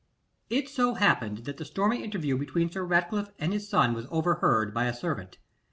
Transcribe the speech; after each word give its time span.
It 0.49 0.67
so 0.67 0.95
happened 0.95 1.45
that 1.45 1.57
the 1.57 1.63
stormy 1.63 2.03
interview 2.03 2.35
between 2.35 2.71
Sir 2.71 2.83
Ratcliffe 2.83 3.29
and 3.37 3.53
his 3.53 3.69
son 3.69 3.93
was 3.93 4.07
overheard 4.09 4.73
by 4.73 4.85
a 4.85 4.95
servant. 4.95 5.37